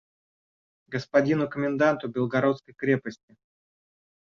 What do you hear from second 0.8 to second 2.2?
«Господину коменданту